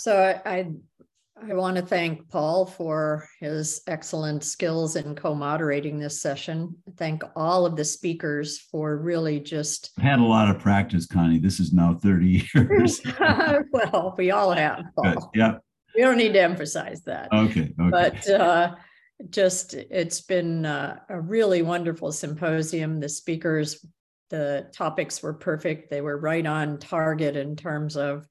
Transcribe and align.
So 0.00 0.16
I, 0.16 0.50
I, 0.50 0.70
I 1.46 1.52
want 1.52 1.76
to 1.76 1.82
thank 1.82 2.26
Paul 2.30 2.64
for 2.64 3.28
his 3.38 3.82
excellent 3.86 4.42
skills 4.42 4.96
in 4.96 5.14
co-moderating 5.14 5.98
this 5.98 6.22
session. 6.22 6.74
Thank 6.96 7.22
all 7.36 7.66
of 7.66 7.76
the 7.76 7.84
speakers 7.84 8.60
for 8.60 8.96
really 8.96 9.40
just 9.40 9.90
I've 9.98 10.04
had 10.04 10.18
a 10.20 10.24
lot 10.24 10.48
of 10.48 10.58
practice, 10.58 11.04
Connie. 11.04 11.38
This 11.38 11.60
is 11.60 11.74
now 11.74 11.98
30 12.02 12.48
years. 12.54 13.02
well, 13.72 14.14
we 14.16 14.30
all 14.30 14.52
have. 14.52 14.84
Paul. 14.96 15.30
Yeah. 15.34 15.58
We 15.94 16.00
don't 16.00 16.16
need 16.16 16.32
to 16.32 16.40
emphasize 16.40 17.02
that. 17.02 17.30
Okay. 17.30 17.70
Okay. 17.78 17.90
but 17.90 18.26
uh, 18.30 18.76
just 19.28 19.74
it's 19.74 20.22
been 20.22 20.64
uh, 20.64 20.98
a 21.10 21.20
really 21.20 21.60
wonderful 21.60 22.10
symposium. 22.10 23.00
The 23.00 23.08
speakers, 23.10 23.84
the 24.30 24.70
topics 24.72 25.22
were 25.22 25.34
perfect. 25.34 25.90
They 25.90 26.00
were 26.00 26.16
right 26.16 26.46
on 26.46 26.78
target 26.78 27.36
in 27.36 27.54
terms 27.54 27.98
of 27.98 28.26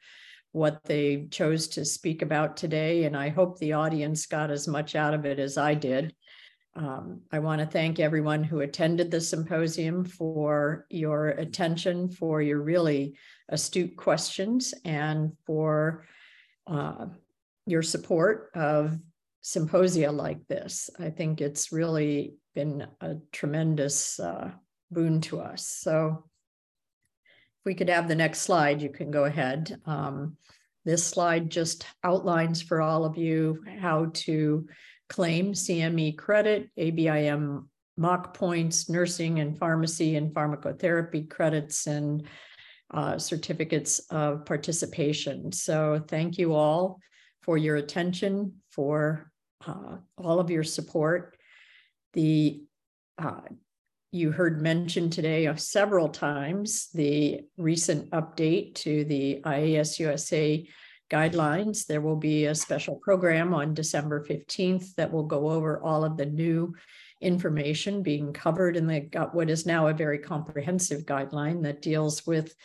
what 0.52 0.84
they 0.84 1.28
chose 1.30 1.68
to 1.70 1.86
speak 1.86 2.22
about 2.22 2.58
today. 2.58 3.04
And 3.04 3.16
I 3.16 3.30
hope 3.30 3.58
the 3.58 3.74
audience 3.74 4.26
got 4.26 4.50
as 4.50 4.68
much 4.68 4.96
out 4.96 5.14
of 5.14 5.26
it 5.26 5.40
as 5.40 5.58
I 5.58 5.74
did. 5.76 6.14
Um, 6.76 7.22
I 7.32 7.40
want 7.40 7.60
to 7.62 7.68
thank 7.68 8.00
everyone 8.00 8.44
who 8.44 8.62
attended 8.62 9.12
the 9.12 9.22
symposium 9.22 10.06
for 10.06 10.86
your 10.90 11.30
attention, 11.30 12.10
for 12.10 12.42
your 12.42 12.62
really 12.62 13.16
astute 13.50 13.98
questions, 13.98 14.74
and 14.86 15.34
for 15.46 16.06
uh, 16.68 17.08
your 17.66 17.82
support 17.82 18.52
of 18.56 18.98
symposia 19.42 20.12
like 20.12 20.48
this. 20.48 20.90
I 21.00 21.10
think 21.10 21.42
it's 21.42 21.72
really 21.72 22.36
been 22.56 22.88
a 23.02 23.16
tremendous 23.32 24.20
uh, 24.20 24.52
boon 24.92 25.22
to 25.22 25.42
us. 25.42 25.68
So 25.68 26.26
if 27.60 27.66
we 27.66 27.76
could 27.76 27.90
have 27.90 28.08
the 28.08 28.16
next 28.16 28.42
slide, 28.42 28.82
you 28.82 28.90
can 28.90 29.12
go 29.12 29.26
ahead. 29.26 29.80
Um, 29.86 30.38
this 30.86 31.06
slide 31.06 31.50
just 31.50 31.86
outlines 32.06 32.62
for 32.62 32.82
all 32.82 33.04
of 33.04 33.18
you 33.18 33.64
how 33.80 34.12
to 34.14 34.66
claim 35.10 35.54
CME 35.54 36.18
credit, 36.18 36.70
ABIM 36.78 37.68
MOC 37.98 38.34
points, 38.34 38.90
nursing 38.90 39.40
and 39.40 39.58
pharmacy 39.58 40.16
and 40.16 40.34
pharmacotherapy 40.34 41.30
credits, 41.30 41.86
and 41.86 42.24
uh, 42.94 43.18
certificates 43.18 44.00
of 44.10 44.46
participation. 44.46 45.52
So 45.52 46.02
thank 46.08 46.38
you 46.38 46.54
all 46.54 47.00
for 47.42 47.58
your 47.58 47.76
attention, 47.76 48.54
for 48.72 49.32
uh, 49.68 49.98
all 50.18 50.40
of 50.40 50.50
your 50.50 50.64
support. 50.64 51.36
The 52.14 52.64
uh, 53.18 53.42
you 54.12 54.32
heard 54.32 54.62
mentioned 54.62 55.14
today 55.14 55.52
several 55.56 56.10
times 56.10 56.90
the 56.94 57.42
recent 57.58 58.10
update 58.10 58.74
to 58.76 59.04
the 59.06 59.42
IAS 59.46 60.00
USA 60.00 60.68
guidelines. 61.12 61.86
There 61.86 62.02
will 62.02 62.16
be 62.16 62.46
a 62.46 62.56
special 62.56 62.96
program 62.96 63.54
on 63.54 63.74
December 63.74 64.26
15th 64.26 64.96
that 64.96 65.12
will 65.12 65.26
go 65.26 65.50
over 65.50 65.82
all 65.84 66.04
of 66.04 66.18
the 66.18 66.26
new 66.26 66.74
information 67.22 68.02
being 68.02 68.34
covered 68.34 68.78
in 68.78 68.88
the 68.88 69.02
what 69.34 69.50
is 69.50 69.66
now 69.66 69.88
a 69.88 69.94
very 69.94 70.18
comprehensive 70.18 71.06
guideline 71.06 71.62
that 71.64 71.82
deals 71.82 72.26
with 72.26 72.56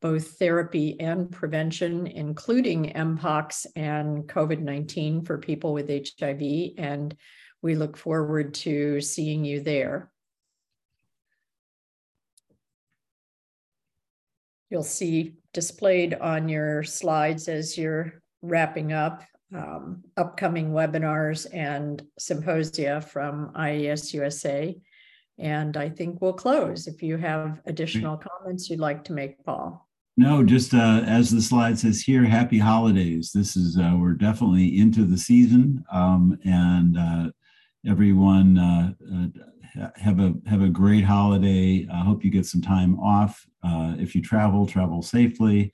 both 0.00 0.38
therapy 0.38 0.98
and 1.00 1.32
prevention, 1.32 2.06
including 2.06 2.92
Mpox 2.92 3.66
and 3.76 4.24
COVID 4.24 4.60
19 4.60 5.24
for 5.24 5.38
people 5.38 5.72
with 5.72 5.88
HIV. 5.88 6.72
And 6.78 7.14
we 7.62 7.74
look 7.74 7.96
forward 7.96 8.54
to 8.54 9.00
seeing 9.00 9.44
you 9.44 9.60
there. 9.60 10.10
You'll 14.70 14.82
see 14.82 15.34
displayed 15.52 16.14
on 16.14 16.48
your 16.48 16.82
slides 16.82 17.48
as 17.48 17.78
you're 17.78 18.20
wrapping 18.42 18.92
up 18.92 19.22
um, 19.54 20.02
upcoming 20.16 20.72
webinars 20.72 21.46
and 21.52 22.02
symposia 22.18 23.00
from 23.00 23.52
IAS 23.54 24.12
USA. 24.12 24.76
And 25.38 25.76
I 25.76 25.88
think 25.88 26.20
we'll 26.20 26.32
close 26.32 26.86
if 26.86 27.02
you 27.02 27.16
have 27.18 27.60
additional 27.66 28.16
comments 28.18 28.70
you'd 28.70 28.80
like 28.80 29.04
to 29.04 29.12
make, 29.12 29.42
Paul. 29.44 29.86
No, 30.16 30.42
just 30.42 30.72
uh, 30.72 31.02
as 31.06 31.30
the 31.30 31.42
slide 31.42 31.78
says 31.78 32.00
here, 32.00 32.24
happy 32.24 32.58
holidays. 32.58 33.32
This 33.34 33.54
is, 33.54 33.76
uh, 33.76 33.94
we're 33.98 34.14
definitely 34.14 34.78
into 34.78 35.04
the 35.04 35.18
season 35.18 35.84
um, 35.92 36.38
and 36.44 36.96
uh, 36.96 37.30
everyone 37.86 38.56
uh, 38.56 38.92
uh, 39.14 39.26
have 39.96 40.20
a 40.20 40.34
have 40.46 40.62
a 40.62 40.68
great 40.68 41.04
holiday. 41.04 41.86
I 41.92 42.00
hope 42.00 42.24
you 42.24 42.30
get 42.30 42.46
some 42.46 42.62
time 42.62 42.98
off. 43.00 43.46
Uh, 43.62 43.94
if 43.98 44.14
you 44.14 44.22
travel, 44.22 44.66
travel 44.66 45.02
safely. 45.02 45.72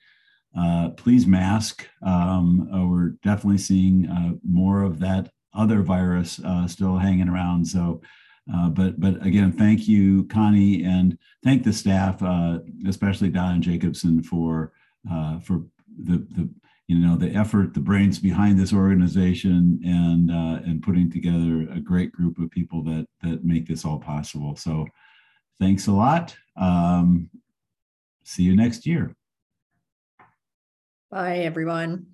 please 0.97 1.25
mask. 1.25 1.87
Um, 2.01 2.69
we're 2.89 3.11
definitely 3.23 3.59
seeing 3.59 4.39
more 4.43 4.83
of 4.83 4.99
that 4.99 5.31
other 5.53 5.81
virus 5.81 6.39
still 6.67 6.97
hanging 6.97 7.29
around. 7.29 7.65
So 7.65 8.01
uh, 8.53 8.69
but 8.69 8.99
but 8.99 9.25
again, 9.25 9.51
thank 9.51 9.87
you, 9.87 10.25
Connie, 10.25 10.83
and 10.83 11.17
thank 11.43 11.63
the 11.63 11.71
staff, 11.71 12.21
uh, 12.21 12.59
especially 12.87 13.29
Donna 13.29 13.59
Jacobsen, 13.59 14.21
for 14.21 14.73
uh, 15.09 15.39
for 15.39 15.63
the 15.97 16.17
the 16.31 16.49
you 16.87 16.99
know 16.99 17.15
the 17.15 17.29
effort, 17.29 17.73
the 17.73 17.79
brains 17.79 18.19
behind 18.19 18.59
this 18.59 18.73
organization, 18.73 19.79
and 19.85 20.31
uh, 20.31 20.61
and 20.65 20.81
putting 20.81 21.11
together 21.11 21.67
a 21.71 21.79
great 21.79 22.11
group 22.11 22.37
of 22.39 22.51
people 22.51 22.83
that 22.83 23.07
that 23.21 23.43
make 23.43 23.67
this 23.67 23.85
all 23.85 23.99
possible. 23.99 24.55
So, 24.55 24.85
thanks 25.59 25.87
a 25.87 25.91
lot. 25.91 26.35
Um, 26.57 27.29
see 28.23 28.43
you 28.43 28.55
next 28.55 28.85
year. 28.85 29.15
Bye, 31.09 31.39
everyone. 31.39 32.07